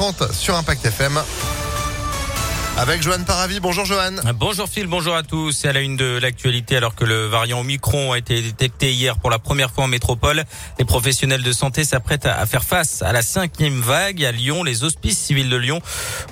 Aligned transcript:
7h30 0.00 0.32
sur 0.32 0.56
Impact 0.56 0.86
FM. 0.86 1.20
Avec 2.80 3.02
Johan 3.02 3.24
Paravi. 3.26 3.60
Bonjour 3.60 3.84
Johan. 3.84 4.12
Bonjour 4.36 4.66
Phil, 4.66 4.86
bonjour 4.86 5.14
à 5.14 5.22
tous. 5.22 5.52
C'est 5.52 5.68
à 5.68 5.74
la 5.74 5.80
une 5.80 5.98
de 5.98 6.16
l'actualité 6.16 6.78
alors 6.78 6.94
que 6.94 7.04
le 7.04 7.26
variant 7.26 7.60
Omicron 7.60 8.12
a 8.12 8.16
été 8.16 8.40
détecté 8.40 8.90
hier 8.90 9.18
pour 9.18 9.28
la 9.28 9.38
première 9.38 9.70
fois 9.70 9.84
en 9.84 9.86
métropole. 9.86 10.44
Les 10.78 10.86
professionnels 10.86 11.42
de 11.42 11.52
santé 11.52 11.84
s'apprêtent 11.84 12.24
à 12.24 12.46
faire 12.46 12.64
face 12.64 13.02
à 13.02 13.12
la 13.12 13.20
cinquième 13.20 13.82
vague. 13.82 14.24
À 14.24 14.32
Lyon, 14.32 14.64
les 14.64 14.82
hospices 14.82 15.18
civils 15.18 15.50
de 15.50 15.56
Lyon 15.56 15.82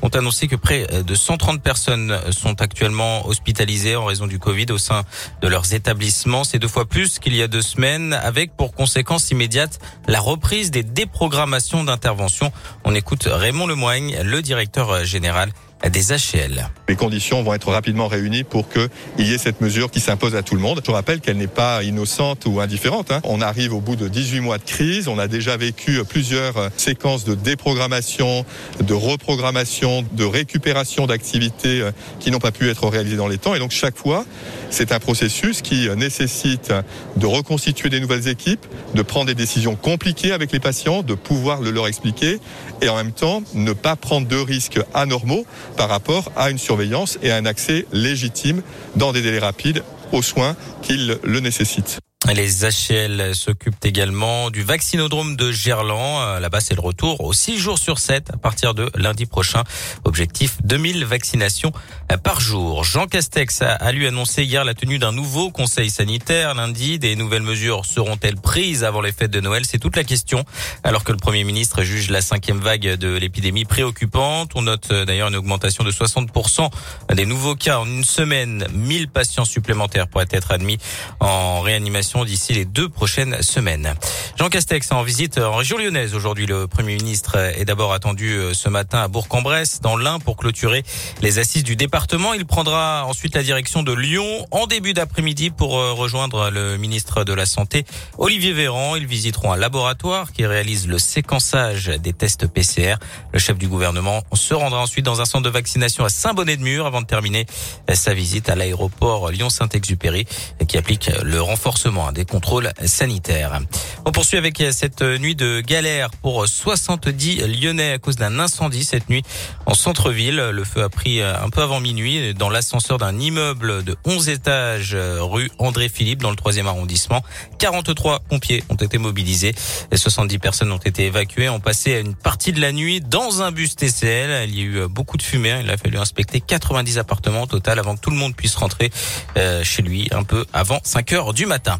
ont 0.00 0.08
annoncé 0.08 0.48
que 0.48 0.56
près 0.56 0.86
de 0.86 1.14
130 1.14 1.60
personnes 1.62 2.18
sont 2.30 2.62
actuellement 2.62 3.28
hospitalisées 3.28 3.96
en 3.96 4.06
raison 4.06 4.26
du 4.26 4.38
Covid 4.38 4.66
au 4.70 4.78
sein 4.78 5.02
de 5.42 5.48
leurs 5.48 5.74
établissements. 5.74 6.44
C'est 6.44 6.58
deux 6.58 6.66
fois 6.66 6.86
plus 6.86 7.18
qu'il 7.18 7.36
y 7.36 7.42
a 7.42 7.46
deux 7.46 7.60
semaines 7.60 8.14
avec 8.14 8.56
pour 8.56 8.72
conséquence 8.72 9.30
immédiate 9.30 9.80
la 10.06 10.20
reprise 10.20 10.70
des 10.70 10.82
déprogrammations 10.82 11.84
d'intervention. 11.84 12.50
On 12.84 12.94
écoute 12.94 13.28
Raymond 13.30 13.66
Lemoigne, 13.66 14.22
le 14.22 14.40
directeur 14.40 15.04
général 15.04 15.52
des 15.86 16.12
HL. 16.12 16.68
Les 16.88 16.96
conditions 16.96 17.42
vont 17.42 17.54
être 17.54 17.70
rapidement 17.70 18.08
réunies 18.08 18.42
pour 18.42 18.68
qu'il 18.68 19.26
y 19.26 19.32
ait 19.32 19.38
cette 19.38 19.60
mesure 19.60 19.90
qui 19.90 20.00
s'impose 20.00 20.34
à 20.34 20.42
tout 20.42 20.54
le 20.54 20.60
monde. 20.60 20.80
Je 20.84 20.90
rappelle 20.90 21.20
qu'elle 21.20 21.36
n'est 21.36 21.46
pas 21.46 21.82
innocente 21.82 22.46
ou 22.46 22.60
indifférente. 22.60 23.12
Hein. 23.12 23.20
On 23.24 23.40
arrive 23.40 23.72
au 23.74 23.80
bout 23.80 23.94
de 23.94 24.08
18 24.08 24.40
mois 24.40 24.58
de 24.58 24.64
crise. 24.64 25.08
On 25.08 25.18
a 25.18 25.28
déjà 25.28 25.56
vécu 25.56 26.02
plusieurs 26.08 26.70
séquences 26.76 27.24
de 27.24 27.34
déprogrammation, 27.34 28.44
de 28.80 28.94
reprogrammation, 28.94 30.04
de 30.12 30.24
récupération 30.24 31.06
d'activités 31.06 31.80
euh, 31.80 31.92
qui 32.18 32.30
n'ont 32.30 32.38
pas 32.38 32.52
pu 32.52 32.68
être 32.68 32.88
réalisées 32.88 33.16
dans 33.16 33.28
les 33.28 33.38
temps. 33.38 33.54
Et 33.54 33.58
donc 33.58 33.70
chaque 33.70 33.96
fois, 33.96 34.24
c'est 34.70 34.92
un 34.92 34.98
processus 34.98 35.62
qui 35.62 35.88
nécessite 35.96 36.72
de 37.16 37.26
reconstituer 37.26 37.88
des 37.88 38.00
nouvelles 38.00 38.28
équipes, 38.28 38.66
de 38.94 39.02
prendre 39.02 39.26
des 39.26 39.34
décisions 39.34 39.76
compliquées 39.76 40.32
avec 40.32 40.52
les 40.52 40.60
patients, 40.60 41.02
de 41.02 41.14
pouvoir 41.14 41.60
le 41.60 41.70
leur 41.70 41.86
expliquer 41.86 42.38
et 42.80 42.88
en 42.88 42.96
même 42.96 43.12
temps 43.12 43.42
ne 43.54 43.72
pas 43.72 43.96
prendre 43.96 44.26
de 44.26 44.36
risques 44.36 44.80
anormaux 44.94 45.46
par 45.78 45.88
rapport 45.88 46.32
à 46.36 46.50
une 46.50 46.58
surveillance 46.58 47.18
et 47.22 47.30
à 47.30 47.36
un 47.36 47.46
accès 47.46 47.86
légitime 47.92 48.62
dans 48.96 49.12
des 49.12 49.22
délais 49.22 49.38
rapides 49.38 49.84
aux 50.12 50.22
soins 50.22 50.56
qu'ils 50.82 51.18
le 51.22 51.40
nécessitent. 51.40 52.00
Les 52.34 52.62
HL 52.62 53.34
s'occupent 53.34 53.84
également 53.84 54.50
du 54.50 54.62
vaccinodrome 54.62 55.34
de 55.34 55.50
Gerland. 55.50 56.20
Euh, 56.20 56.40
là-bas, 56.40 56.60
c'est 56.60 56.74
le 56.74 56.80
retour 56.80 57.22
aux 57.22 57.32
6 57.32 57.58
jours 57.58 57.78
sur 57.78 57.98
7 57.98 58.30
à 58.34 58.36
partir 58.36 58.74
de 58.74 58.90
lundi 58.96 59.24
prochain. 59.24 59.64
Objectif 60.04 60.58
2000 60.62 61.06
vaccinations 61.06 61.72
euh, 62.12 62.18
par 62.18 62.40
jour. 62.40 62.84
Jean 62.84 63.06
Castex 63.06 63.62
a 63.62 63.92
lui 63.92 64.06
annoncé 64.06 64.44
hier 64.44 64.64
la 64.64 64.74
tenue 64.74 64.98
d'un 64.98 65.10
nouveau 65.10 65.50
conseil 65.50 65.88
sanitaire 65.88 66.54
lundi. 66.54 66.98
Des 66.98 67.16
nouvelles 67.16 67.42
mesures 67.42 67.86
seront-elles 67.86 68.36
prises 68.36 68.84
avant 68.84 69.00
les 69.00 69.12
fêtes 69.12 69.30
de 69.30 69.40
Noël? 69.40 69.64
C'est 69.64 69.78
toute 69.78 69.96
la 69.96 70.04
question. 70.04 70.44
Alors 70.84 71.04
que 71.04 71.12
le 71.12 71.18
Premier 71.18 71.44
ministre 71.44 71.82
juge 71.82 72.10
la 72.10 72.20
cinquième 72.20 72.60
vague 72.60 72.96
de 72.96 73.16
l'épidémie 73.16 73.64
préoccupante. 73.64 74.52
On 74.54 74.62
note 74.62 74.88
euh, 74.90 75.06
d'ailleurs 75.06 75.28
une 75.28 75.36
augmentation 75.36 75.82
de 75.82 75.90
60% 75.90 76.68
des 77.14 77.24
nouveaux 77.24 77.56
cas 77.56 77.78
en 77.78 77.86
une 77.86 78.04
semaine. 78.04 78.66
1000 78.74 79.08
patients 79.08 79.46
supplémentaires 79.46 80.08
pourraient 80.08 80.26
être 80.30 80.52
admis 80.52 80.78
en 81.20 81.60
réanimation 81.60 82.17
d'ici 82.24 82.52
les 82.52 82.64
deux 82.64 82.88
prochaines 82.88 83.42
semaines. 83.42 83.94
Jean 84.38 84.48
Castex 84.48 84.92
en 84.92 85.02
visite 85.02 85.38
en 85.38 85.56
région 85.56 85.78
lyonnaise 85.78 86.14
aujourd'hui. 86.14 86.46
Le 86.46 86.66
Premier 86.66 86.96
ministre 86.96 87.36
est 87.36 87.64
d'abord 87.64 87.92
attendu 87.92 88.32
euh, 88.32 88.54
ce 88.54 88.68
matin 88.68 89.00
à 89.00 89.08
Bourg-en-Bresse, 89.08 89.80
dans 89.80 89.96
l'Ain, 89.96 90.18
pour 90.18 90.36
clôturer 90.36 90.82
les 91.22 91.38
assises 91.38 91.64
du 91.64 91.76
département. 91.76 92.34
Il 92.34 92.46
prendra 92.46 93.04
ensuite 93.06 93.34
la 93.34 93.42
direction 93.42 93.82
de 93.82 93.92
Lyon 93.92 94.46
en 94.50 94.66
début 94.66 94.94
d'après-midi 94.94 95.50
pour 95.50 95.78
euh, 95.78 95.92
rejoindre 95.92 96.50
le 96.50 96.76
ministre 96.76 97.24
de 97.24 97.32
la 97.32 97.46
Santé, 97.46 97.84
Olivier 98.16 98.52
Véran. 98.52 98.96
Ils 98.96 99.06
visiteront 99.06 99.52
un 99.52 99.56
laboratoire 99.56 100.32
qui 100.32 100.46
réalise 100.46 100.88
le 100.88 100.98
séquençage 100.98 101.86
des 101.86 102.12
tests 102.12 102.46
PCR. 102.46 102.96
Le 103.32 103.38
chef 103.38 103.58
du 103.58 103.68
gouvernement 103.68 104.22
se 104.32 104.54
rendra 104.54 104.80
ensuite 104.80 105.04
dans 105.04 105.20
un 105.20 105.24
centre 105.24 105.44
de 105.44 105.50
vaccination 105.50 106.04
à 106.04 106.08
Saint-Bonnet-de-Mur 106.08 106.86
avant 106.86 107.00
de 107.00 107.06
terminer 107.06 107.46
sa 107.92 108.14
visite 108.14 108.48
à 108.48 108.56
l'aéroport 108.56 109.30
Lyon-Saint-Exupéry 109.30 110.26
qui 110.66 110.78
applique 110.78 111.10
le 111.22 111.40
renforcement 111.40 112.07
des 112.12 112.24
contrôles 112.24 112.72
sanitaires. 112.84 113.60
On 114.04 114.12
poursuit 114.12 114.38
avec 114.38 114.62
cette 114.72 115.02
nuit 115.02 115.34
de 115.34 115.60
galère 115.60 116.10
pour 116.10 116.46
70 116.46 117.46
Lyonnais 117.46 117.92
à 117.92 117.98
cause 117.98 118.16
d'un 118.16 118.38
incendie 118.38 118.84
cette 118.84 119.08
nuit 119.08 119.22
en 119.66 119.74
centre-ville. 119.74 120.36
Le 120.36 120.64
feu 120.64 120.82
a 120.82 120.88
pris 120.88 121.20
un 121.22 121.50
peu 121.50 121.62
avant 121.62 121.80
minuit 121.80 122.34
dans 122.34 122.50
l'ascenseur 122.50 122.98
d'un 122.98 123.18
immeuble 123.18 123.84
de 123.84 123.96
11 124.04 124.28
étages 124.28 124.96
rue 124.96 125.50
André 125.58 125.88
Philippe 125.88 126.22
dans 126.22 126.30
le 126.30 126.36
3 126.36 126.58
arrondissement. 126.66 127.22
43 127.58 128.20
pompiers 128.20 128.64
ont 128.68 128.74
été 128.74 128.98
mobilisés 128.98 129.54
et 129.90 129.96
70 129.96 130.38
personnes 130.38 130.72
ont 130.72 130.78
été 130.78 131.06
évacuées. 131.06 131.48
On 131.48 131.60
passé 131.60 132.00
une 132.00 132.14
partie 132.14 132.52
de 132.52 132.60
la 132.60 132.72
nuit 132.72 133.00
dans 133.00 133.42
un 133.42 133.52
bus 133.52 133.76
TCL. 133.76 134.48
Il 134.48 134.58
y 134.58 134.62
a 134.62 134.64
eu 134.64 134.88
beaucoup 134.88 135.16
de 135.16 135.22
fumée. 135.22 135.60
Il 135.62 135.70
a 135.70 135.76
fallu 135.76 135.98
inspecter 135.98 136.40
90 136.40 136.98
appartements 136.98 137.42
au 137.42 137.46
total 137.46 137.78
avant 137.78 137.96
que 137.96 138.00
tout 138.00 138.10
le 138.10 138.16
monde 138.16 138.34
puisse 138.34 138.54
rentrer 138.54 138.90
euh, 139.36 139.62
chez 139.62 139.82
lui 139.82 140.08
un 140.12 140.24
peu 140.24 140.46
avant 140.52 140.80
5 140.82 141.12
heures 141.12 141.34
du 141.34 141.46
matin. 141.46 141.78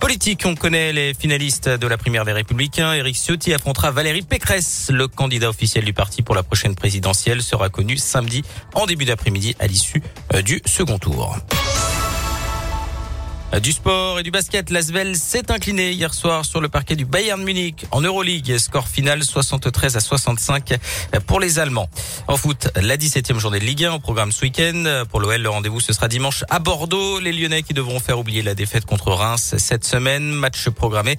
Politique, 0.00 0.42
on 0.44 0.54
connaît 0.54 0.92
les 0.92 1.14
finalistes 1.14 1.68
de 1.68 1.86
la 1.86 1.96
primaire 1.96 2.24
des 2.24 2.32
Républicains. 2.32 2.92
Éric 2.92 3.16
Ciotti 3.16 3.54
affrontera 3.54 3.90
Valérie 3.90 4.22
Pécresse. 4.22 4.90
Le 4.92 5.08
candidat 5.08 5.48
officiel 5.48 5.84
du 5.84 5.92
parti 5.92 6.22
pour 6.22 6.34
la 6.34 6.42
prochaine 6.42 6.74
présidentielle 6.74 7.42
sera 7.42 7.70
connu 7.70 7.96
samedi 7.96 8.42
en 8.74 8.86
début 8.86 9.06
d'après-midi 9.06 9.56
à 9.60 9.66
l'issue 9.66 10.02
euh, 10.34 10.42
du 10.42 10.60
second 10.66 10.98
tour. 10.98 11.38
Du 13.62 13.70
sport 13.70 14.18
et 14.18 14.24
du 14.24 14.32
basket, 14.32 14.70
l'Asvel 14.70 15.14
s'est 15.14 15.52
incliné 15.52 15.92
hier 15.92 16.12
soir 16.12 16.44
sur 16.44 16.60
le 16.60 16.68
parquet 16.68 16.96
du 16.96 17.04
Bayern 17.04 17.40
Munich 17.40 17.86
en 17.92 18.00
Euroleague. 18.00 18.58
Score 18.58 18.88
final 18.88 19.22
73 19.22 19.96
à 19.96 20.00
65 20.00 20.74
pour 21.28 21.38
les 21.38 21.60
Allemands. 21.60 21.88
En 22.26 22.36
foot, 22.36 22.68
la 22.74 22.96
17e 22.96 23.38
journée 23.38 23.60
de 23.60 23.64
Ligue 23.64 23.84
1 23.84 23.92
au 23.92 23.98
programme 24.00 24.32
ce 24.32 24.42
week-end. 24.42 25.04
Pour 25.08 25.20
l'OL, 25.20 25.40
le 25.40 25.48
rendez-vous 25.48 25.78
ce 25.78 25.92
sera 25.92 26.08
dimanche 26.08 26.42
à 26.50 26.58
Bordeaux. 26.58 27.20
Les 27.20 27.32
Lyonnais 27.32 27.62
qui 27.62 27.74
devront 27.74 28.00
faire 28.00 28.18
oublier 28.18 28.42
la 28.42 28.56
défaite 28.56 28.86
contre 28.86 29.12
Reims 29.12 29.54
cette 29.58 29.84
semaine. 29.84 30.32
Match 30.32 30.68
programmé 30.70 31.16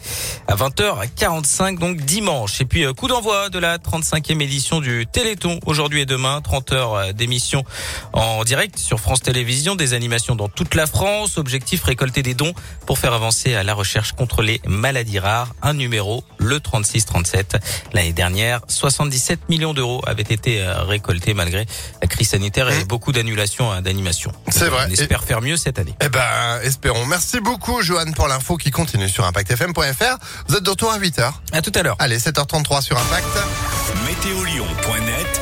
à 0.47 0.55
20h45, 0.55 1.79
donc 1.79 2.01
dimanche. 2.01 2.59
Et 2.59 2.65
puis 2.65 2.83
euh, 2.83 2.91
coup 2.91 3.07
d'envoi 3.07 3.49
de 3.49 3.59
la 3.59 3.77
35e 3.77 4.41
édition 4.41 4.81
du 4.81 5.07
Téléthon 5.09 5.61
aujourd'hui 5.65 6.01
et 6.01 6.05
demain. 6.05 6.41
30 6.41 6.71
heures 6.73 7.13
d'émission 7.13 7.63
en 8.11 8.43
direct 8.43 8.77
sur 8.77 8.99
France 8.99 9.21
Télévisions. 9.21 9.75
Des 9.75 9.93
animations 9.93 10.35
dans 10.35 10.49
toute 10.49 10.75
la 10.75 10.85
France. 10.85 11.37
Objectif 11.37 11.83
récolter 11.83 12.24
des 12.25 12.33
dons 12.33 12.53
pour 12.85 12.99
faire 12.99 13.13
avancer 13.13 13.55
à 13.55 13.63
la 13.63 13.73
recherche 13.73 14.11
contre 14.11 14.41
les 14.41 14.59
maladies 14.65 15.19
rares. 15.19 15.53
Un 15.61 15.73
numéro, 15.73 16.23
le 16.37 16.59
3637. 16.59 17.57
L'année 17.93 18.11
dernière, 18.11 18.61
77 18.67 19.47
millions 19.47 19.73
d'euros 19.73 20.01
avaient 20.05 20.23
été 20.23 20.61
euh, 20.61 20.83
récoltés 20.83 21.33
malgré 21.33 21.65
la 22.01 22.07
crise 22.07 22.29
sanitaire 22.29 22.69
et 22.69 22.83
mmh. 22.83 22.87
beaucoup 22.87 23.11
d'annulations 23.11 23.71
hein, 23.71 23.81
d'animation. 23.81 24.31
C'est 24.49 24.67
vrai. 24.67 24.87
On 24.89 24.91
espère 24.91 25.23
faire 25.23 25.41
mieux 25.41 25.55
cette 25.55 25.79
année. 25.79 25.93
Eh 26.01 26.09
ben, 26.09 26.59
espérons. 26.63 27.05
Merci 27.05 27.39
beaucoup, 27.39 27.81
Johan, 27.81 28.11
pour 28.13 28.27
l'info 28.27 28.57
qui 28.57 28.71
continue 28.71 29.07
sur 29.07 29.23
ImpactFM.fr. 29.25 30.17
Vous 30.47 30.55
êtes 30.55 30.63
de 30.63 30.69
retour 30.69 30.91
à 30.91 30.99
8h. 30.99 31.31
À 31.53 31.61
tout 31.61 31.71
à 31.75 31.83
l'heure. 31.83 31.95
Allez, 31.99 32.17
7h33 32.17 32.81
sur 32.81 32.97
Impact. 32.97 33.27
Météolion.net 34.07 35.41